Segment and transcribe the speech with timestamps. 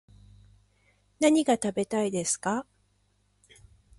[1.19, 2.65] 何が食べたいですか